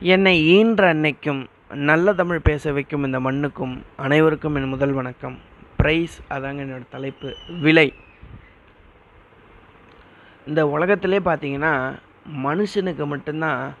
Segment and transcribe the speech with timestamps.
[0.00, 5.38] என்னை ஈன்ற அன்னைக்கும் நல்ல தமிழ் பேச வைக்கும் இந்த மண்ணுக்கும் அனைவருக்கும் என் முதல் வணக்கம்.
[5.82, 7.36] ப்ரைஸ் அதாங்க என்னோட தலைப்பு.
[7.60, 7.92] விலை.
[10.46, 11.94] இந்த உலகத்திலே பார்த்தீங்கன்னா
[12.42, 13.74] மனுஷனுக்கு மட்டும்தான்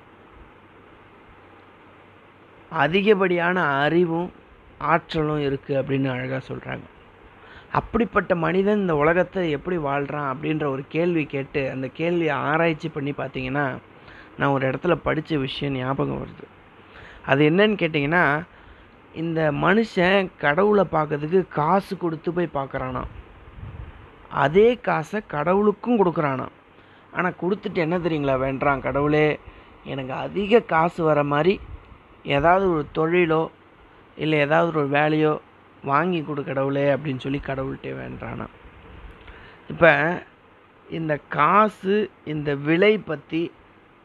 [2.70, 4.32] அதிகப்படியான அறிவும்
[4.78, 6.82] ஆற்றலும் இருக்குது அப்படின்னு அழகாக சொல்கிறாங்க
[7.72, 13.78] அப்படிப்பட்ட மனிதன் இந்த உலகத்தை எப்படி வாழ்கிறான் அப்படின்ற ஒரு கேள்வி கேட்டு அந்த கேள்வியை ஆராய்ச்சி பண்ணி பார்த்தீங்கன்னா
[14.38, 16.44] நான் ஒரு இடத்துல படித்த விஷயம் ஞாபகம் வருது.
[17.24, 18.24] அது என்னன்னு கேட்டிங்கன்னா
[19.14, 23.02] இந்த மனுஷன் கடவுளை பார்க்கறதுக்கு காசு கொடுத்து போய் பார்க்குறானா
[24.34, 26.46] அதே காசை கடவுளுக்கும் கொடுக்குறானா
[27.12, 29.26] ஆனால் கொடுத்துட்டு என்ன தெரியுங்களா வேண்டாம் கடவுளே
[29.86, 31.54] எனக்கு அதிக காசு வர மாதிரி
[32.24, 33.42] ஏதாவது ஒரு தொழிலோ
[34.16, 35.32] இல்லை ஏதாவது ஒரு வேலையோ
[35.84, 38.46] வாங்கி கொடு கடவுளே அப்படின்னு சொல்லி கடவுள்கிட்டே வேண்டானா
[39.68, 39.92] இப்போ
[40.88, 43.42] இந்த காசு இந்த விலை பற்றி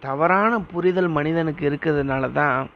[0.01, 2.69] தவறான புரிதல் மனிதனுக்கு இருக்கிறதுனால தான்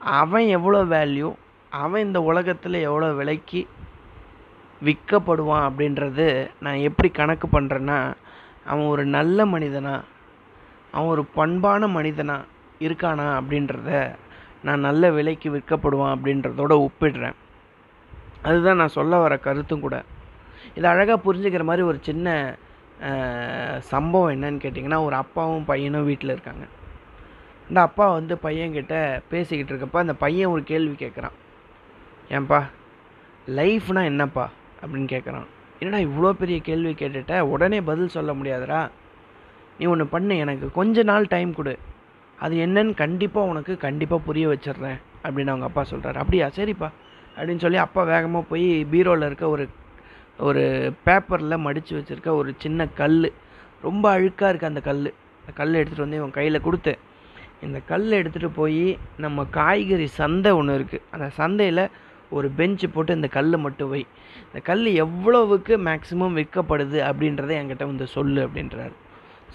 [0.00, 1.28] அவன் எவ்வளோ வேல்யூ
[1.72, 3.60] அவன் இந்த உலகத்தில் எவ்வளோ விலைக்கு
[4.82, 6.26] விற்கப்படுவான் அப்படின்றது
[6.60, 7.98] நான் எப்படி கணக்கு பண்ணுறேன்னா
[8.64, 9.94] அவன் ஒரு நல்ல மனிதனா
[10.90, 12.36] அவன் ஒரு பண்பான மனிதனா
[12.80, 13.90] இருக்கானா அப்படின்றத
[14.62, 17.36] நான் நல்ல விலைக்கு விற்கப்படுவான் அப்படின்றதோட ஒப்பிடுறேன்.
[18.42, 19.96] அதுதான் நான் சொல்ல வர கருத்தும் கூட.
[20.74, 22.28] இதை அழகாக புரிஞ்சுக்கிற மாதிரி ஒரு சின்ன
[23.80, 26.64] சம்பவம் என்னன்னு கேட்டிங்கன்னா ஒரு அப்பாவும் பையனும் வீட்டில் இருக்காங்க.
[27.68, 31.36] இந்த அப்பா வந்து பையன்கிட்ட பேசிக்கிட்டு இருக்கப்ப அந்த பையன் ஒரு கேள்வி கேட்குறான்
[32.30, 32.62] ஏன்பா
[33.46, 34.50] லைஃப்னா என்னப்பா?
[34.82, 35.46] அப்படின்னு கேட்குறான்
[35.80, 37.40] என்னடா இவ்வளோ பெரிய கேள்வி கேட்டுட்ட?
[37.40, 38.90] உடனே பதில் சொல்ல முடியாதுடா.
[39.78, 40.72] நீ ஒன்று பண்ணு எனக்கு.
[40.72, 41.78] கொஞ்ச நாள் டைம் கொடு.
[42.38, 46.46] அது என்னன்னு கண்டிப்பாக உனக்கு கண்டிப்பாக புரிய வச்சிடுறேன் அப்படின்னு அவங்க அப்பா சொல்கிறாரு அப்படியா?
[46.46, 46.88] சரிப்பா.
[47.36, 49.68] அப்படின்னு சொல்லி அப்பா வேகமாக போய் பீரோவில் இருக்க ஒரு
[50.46, 50.62] ஒரு
[51.06, 53.32] பேப்பரில் மடித்து வச்சுருக்க ஒரு சின்ன கல்
[53.86, 55.00] ரொம்ப அழுக்காக இருக்குது அந்த கல்
[55.40, 56.92] அந்த கல் எடுத்துகிட்டு வந்து இவன் கையில் கொடுத்து
[57.66, 61.82] இந்த கல் எடுத்துகிட்டு போய் நம்ம காய்கறி சந்தை ஒன்று இருக்குது அந்த சந்தையில்
[62.36, 64.02] ஒரு பெஞ்சு போட்டு இந்த கல் மட்டும் வை.
[64.46, 68.94] இந்த கல் எவ்வளவுக்கு மேக்ஸிமம் விற்கப்படுது அப்படின்றத என்கிட்ட வந்து சொல்லு அப்படின்றாரு.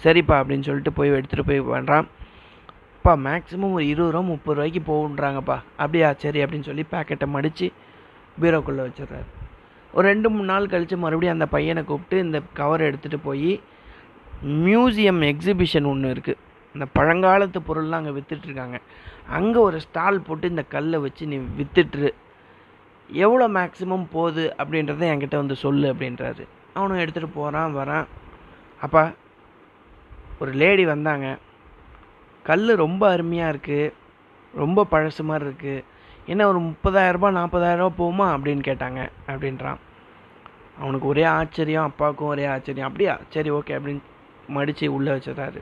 [0.04, 2.08] சரிப்பா அப்படின்னு சொல்லிட்டு போய் எடுத்துகிட்டு போய் பண்ணுறான்
[2.96, 7.68] அப்பா மேக்ஸிமம் ஒரு இருபது ரூபா முப்பது ரூபாய்க்கு போகுன்றாங்கப்பா அப்படியா சரி அப்படின்னு சொல்லி பேக்கெட்டை மடித்து
[8.42, 9.28] பீரோக்குள்ளே வச்சிடுறாரு.
[9.96, 13.52] ஒரு ரெண்டு மூணு நாள் கழித்து மறுபடியும் அந்த பையனை கூப்பிட்டு இந்த கவரை எடுத்துகிட்டு போய்
[14.66, 16.40] மியூசியம் எக்ஸிபிஷன் ஒன்று இருக்குது
[16.74, 18.78] இந்த பழங்காலத்து பொருள்லாம் அங்கே விற்றுட்ருக்காங்க
[19.36, 22.10] அங்கே ஒரு ஸ்டால் போட்டு இந்த கல்லை வச்சு நீ விற்றுட்ரு
[23.10, 26.44] எவ்வளோ மேக்ஸிமம் போகுது அப்படின்றத என்கிட்ட வந்து சொல்லு அப்படின்றாரு.
[26.78, 28.06] அவனும் எடுத்துகிட்டு போகிறான் வரான்.
[28.84, 29.02] அப்பா
[30.42, 31.26] ஒரு லேடி வந்தாங்க.
[32.48, 33.92] கல் ரொம்ப அருமையாக இருக்குது
[34.54, 35.84] ரொம்ப பழசு மாதிரி இருக்குது
[36.26, 39.76] என்ன ஒரு முப்பதாயிரரூபா நாற்பதாயிரரூபா போகுமா அப்படின்னு கேட்டாங்க அப்படின்றான்.
[40.78, 42.86] அவனுக்கு ஒரே ஆச்சரியம் அப்பாவுக்கும் ஒரே ஆச்சரியம்.
[42.86, 43.18] அப்படியா?
[43.28, 44.00] சரி ஓகே அப்படின்னு
[44.48, 45.60] மடித்து உள்ளே வச்சிடறாரு.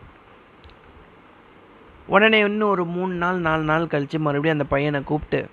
[2.06, 5.48] உடனே இன்னும் ஒரு மூணு நாள் நாலு நாள் கழித்து மறுபடியும் அந்த பையனை கூப்பிட்டு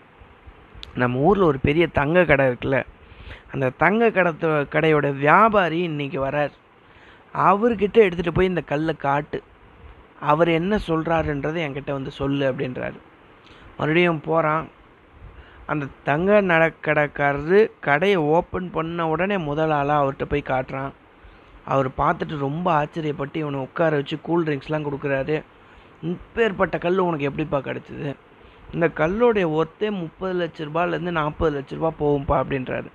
[0.96, 2.84] நம்ம ஊரில் ஒரு பெரிய தங்க கடை இருக்குல்ல
[3.54, 6.50] அந்த தங்க கடத்து கடையோட வியாபாரி இன்றைக்கி வரார்.
[7.34, 9.44] அவர்கிட்ட எடுத்துகிட்டு போய் இந்த கல்லை காட்டு.
[10.20, 13.00] அவர் என்ன சொல்கிறாருன்றதை என்கிட்ட வந்து சொல்லு அப்படின்றாரு.
[13.78, 14.68] மறுபடியும் போகிறான்
[15.72, 20.92] அந்த தங்க நடக்கடைக்காரரு கடையை ஓப்பன் பண்ண உடனே முதல் ஆளாக அவர்கிட்ட போய் காட்டுறான்.
[21.74, 25.36] அவர் பார்த்துட்டு ரொம்ப ஆச்சரியப்பட்டு இவனை உட்கார வச்சு கூல் ட்ரிங்க்ஸ்லாம் கொடுக்குறாரு.
[26.12, 28.10] இப்பேற்பட்ட கல் உனக்கு எப்படிப்பா கிடச்சிது?
[28.74, 32.90] இந்த கல்லுடைய ஒர்த்தே முப்பது லட்ச ரூபாயிலேருந்து நாற்பது லட்ச ரூபா போகும்ப்பா அப்படின்றாரு.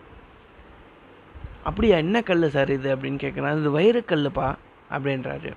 [1.68, 4.48] அப்படியா என்ன கல் சார் இது அப்படின்னு கேட்குறான் இது வைரக்கல்லுப்பா
[4.96, 5.50] அப்படின்றாரு.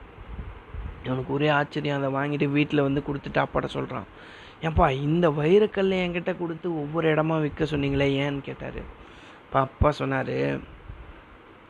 [1.06, 4.08] இவனுக்கு ஒரே ஆச்சரியம் அதை வாங்கிட்டு வீட்டில் வந்து கொடுத்துட்டு அப்பாட்ட சொல்கிறான்
[4.62, 8.80] ஏன்பா இந்த வைரக்கல்லை என்கிட்ட கொடுத்து ஒவ்வொரு இடமா விற்க சொன்னீங்களே ஏன்னு கேட்டார்.
[9.44, 10.38] இப்போ அப்பா சொன்னார்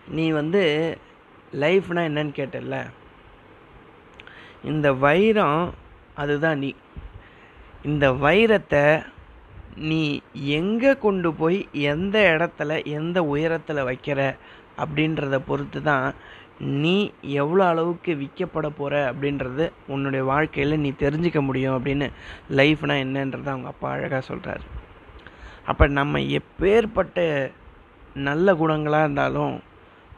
[0.07, 0.61] நீ வந்து
[1.53, 2.77] லைஃப்னா என்னன்னு கேட்டல
[4.63, 5.61] இந்த வைரம்
[6.15, 6.71] அதுதான் நீ.
[7.83, 8.85] இந்த வைரத்தை
[9.89, 10.01] நீ
[10.59, 11.59] எங்கே கொண்டு போய்
[11.91, 14.19] எந்த இடத்துல எந்த உயரத்தில் வைக்கிற?
[14.81, 16.07] அப்படின்றத பொறுத்து தான்
[16.77, 16.95] நீ
[17.35, 22.07] எவ்வளோ அளவுக்கு விற்கப்பட போகிற அப்படின்றது உன்னுடைய வாழ்க்கையில் நீ தெரிஞ்சிக்க முடியும் அப்படின்னு
[22.51, 24.65] லைஃப்னா என்னன்றதை அவங்க அப்பா அழகாக சொல்கிறாரு
[25.67, 27.19] அப்போ நம்ம எப்பேற்பட்ட
[28.19, 29.55] நல்ல குணங்களாக இருந்தாலும்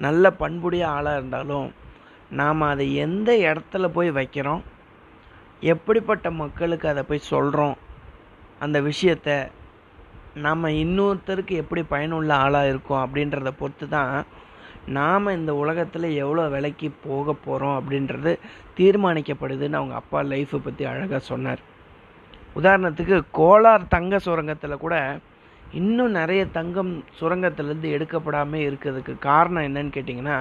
[0.02, 1.68] நல்ல பண்புடைய ஆளாக இருந்தாலும்
[2.32, 4.62] நாம் அதை எந்த இடத்துல போய் வைக்கிறோம்
[5.64, 7.78] எப்படிப்பட்ட மக்களுக்கு அதை போய் சொல்கிறோம்
[8.60, 9.30] அந்த விஷயத்த
[10.36, 14.14] நம்ம இன்னொருத்தருக்கு எப்படி பயனுள்ள ஆளாக இருக்கோம் அப்படின்றத பொறுத்து தான்
[14.98, 18.32] நாம் இந்த உலகத்தில் எவ்வளோ விலைக்கு போக போகிறோம் அப்படின்றது
[18.78, 21.62] தீர்மானிக்கப்படுதுன்னு அவங்க அப்பா லைஃப்பை பற்றி அழகாக சொன்னார்.
[22.60, 24.96] உதாரணத்துக்கு கோலார் தங்க சுரங்கத்தில் கூட
[25.80, 30.38] இன்னும் நிறைய தங்கம் சுரங்கத்திலேருந்து எடுக்கப்படாமல் இருக்கிறதுக்கு காரணம் என்னன்னு கேட்டிங்கன்னா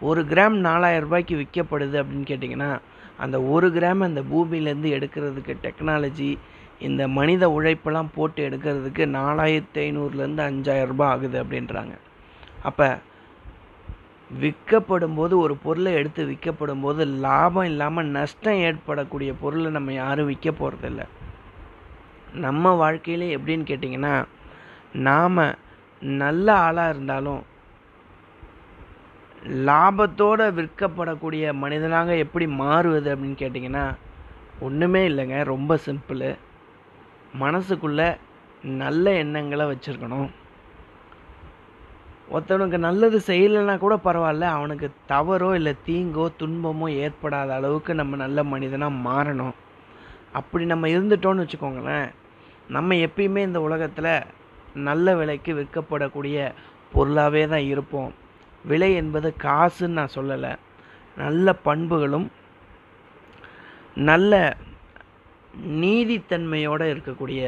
[0.00, 2.70] ஒரு கிராம் நாலாயிரம் ரூபாய்க்கு விற்கப்படுது அப்படின்னு கேட்டிங்கன்னா
[3.24, 6.30] அந்த ஒரு கிராம் அந்த பூமியிலேருந்து எடுக்கிறதுக்கு டெக்னாலஜி
[6.86, 11.94] இந்த மனித உழைப்பெல்லாம் போட்டு எடுக்கிறதுக்கு நாலாயிரத்தி ஐநூறுலேருந்து அஞ்சாயிரம் ரூபாய் ஆகுது அப்படின்றாங்க.
[12.62, 12.88] அப்போ
[14.30, 20.50] விற்கப்படும் போது ஒரு பொருளை எடுத்து விற்கப்படும் போது லாபம் இல்லாமல் நஷ்டம் ஏற்படக்கூடிய பொருளை நம்ம யாரும் விற்க
[20.50, 21.04] போகிறதில்ல
[22.34, 24.24] நம்ம வாழ்க்கையிலே எப்படின்னு கேட்டிங்கன்னா
[24.92, 25.54] நாம்
[26.00, 27.42] நல்ல ஆளாக இருந்தாலும்
[29.66, 33.94] லாபத்தோடு விற்கப்படக்கூடிய மனிதனாக எப்படி மாறுவது அப்படின்னு கேட்டிங்கன்னா
[34.60, 35.44] ஒன்றுமே இல்லைங்க.
[35.44, 36.36] ரொம்ப சிம்பிள்
[37.38, 38.16] மனசுக்குள்ளே
[38.62, 40.30] நல்ல எண்ணங்களை வச்சுருக்கணும்.
[42.32, 49.00] ஒருத்தவனுக்கு நல்லது செய்யலைன்னா கூட பரவாயில்ல அவனுக்கு தவறோ இல்லை தீங்கோ துன்பமோ ஏற்படாத அளவுக்கு நம்ம நல்ல மனிதனாக
[49.08, 49.54] மாறணும்.
[50.38, 52.08] அப்படி நம்ம இருந்துட்டோன்னு வச்சுக்கோங்களேன்
[52.76, 54.12] நம்ம எப்பயுமே இந்த உலகத்தில்
[54.88, 56.38] நல்ல விலைக்கு விற்கப்படக்கூடிய
[56.94, 58.10] பொருளாகவே தான் இருப்போம்.
[58.70, 60.52] விலை என்பது காசுன்னு நான் சொல்லலை.
[61.16, 62.28] நல்ல பண்புகளும்
[64.10, 64.32] நல்ல
[65.82, 67.42] நீதித்தன்மையோடு இருக்கக்கூடிய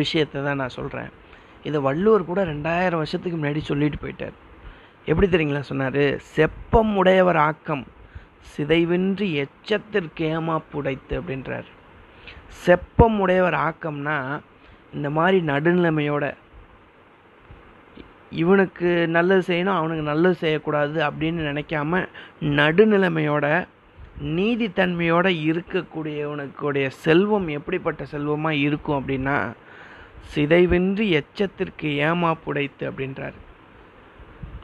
[0.00, 1.12] விஷயத்தை தான் நான் சொல்கிறேன்
[1.68, 4.36] இதை வள்ளுவர் கூட ரெண்டாயிரம் வருஷத்துக்கு முன்னாடி சொல்லிட்டு போயிட்டார்.
[5.10, 6.02] எப்படி தெரியுங்களா சொன்னார்?
[6.34, 7.84] செப்பம் உடையவர் ஆக்கம்
[8.52, 11.68] சிதைவின்றி எச்சத்திற்கேமா புடைத்து அப்படின்றார்.
[12.64, 14.16] செப்பம் உடையவர் ஆக்கம்னா
[14.96, 16.24] இந்த மாதிரி நடுநிலைமையோட
[18.42, 22.00] இவனுக்கு நல்லது செய்யணும் அவனுக்கு நல்லது செய்யக்கூடாது அப்படின்னு நினைக்காம
[22.60, 23.46] நடுநிலைமையோட
[24.36, 29.36] நீதித்தன்மையோட இருக்கக்கூடியவனுக்குடைய செல்வம் எப்படிப்பட்ட செல்வமாக இருக்கும் அப்படின்னா
[30.32, 33.36] சிதைவின்றி எச்சத்திற்கு ஏமாப்புடைத்து அப்படின்றார்.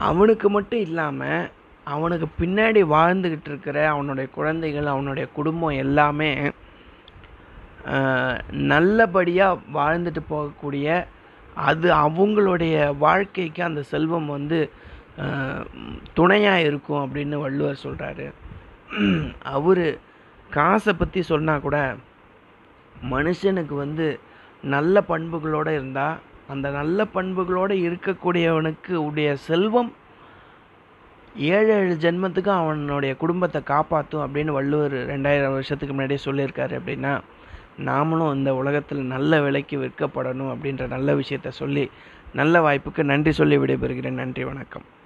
[0.09, 1.49] அவனுக்கு மட்டும் இல்லாமல்
[1.87, 6.31] அவனுக்கு பின்னாடி வாழ்ந்துக்கிட்டு இருக்கிற அவனுடைய குழந்தைகள் அவனுடைய குடும்பம் எல்லாமே
[8.73, 10.87] நல்லபடியாக வாழ்ந்துட்டு போகக்கூடிய
[11.69, 12.75] அது அவங்களுடைய
[13.05, 14.59] வாழ்க்கைக்கு அந்த செல்வம் வந்து
[16.19, 18.27] துணையாக இருக்கும் அப்படின்னு வள்ளுவர் சொல்கிறாரு
[19.57, 19.87] அவர்
[20.51, 21.79] காசை பற்றி சொன்னால் கூட
[23.15, 24.07] மனுஷனுக்கு வந்து
[24.63, 26.19] நல்ல பண்புகளோடு இருந்தால்
[26.49, 29.93] அந்த நல்ல பண்புகளோடு இருக்கக்கூடியவனுக்கு உடைய செல்வம்
[31.37, 37.21] ஏழு ஏழு ஜென்மத்துக்கு அவனுடைய குடும்பத்தை காப்பாற்றும் அப்படின்னு வள்ளுவர் ரெண்டாயிரம் வருஷத்துக்கு முன்னாடியே சொல்லியிருக்காரு அப்படின்னா
[37.79, 41.91] நாமளும் இந்த உலகத்தில் நல்ல விலைக்கு விற்கப்படணும் அப்படின்ற நல்ல விஷயத்த சொல்லி
[42.35, 44.21] நல்ல வாய்ப்புக்கு நன்றி சொல்லி விடைபெறுகிறேன்.
[44.23, 44.85] நன்றி வணக்கம்.